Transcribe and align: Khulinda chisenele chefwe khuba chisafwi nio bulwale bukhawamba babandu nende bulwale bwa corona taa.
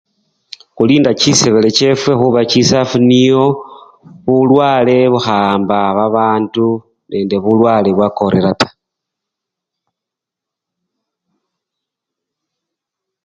Khulinda 0.75 1.11
chisenele 1.19 1.69
chefwe 1.77 2.13
khuba 2.19 2.41
chisafwi 2.51 2.99
nio 3.09 3.43
bulwale 4.25 4.95
bukhawamba 5.11 5.77
babandu 5.97 6.67
nende 7.09 7.35
bulwale 7.43 7.89
bwa 7.97 8.07
corona 8.17 8.51
taa. 8.59 8.77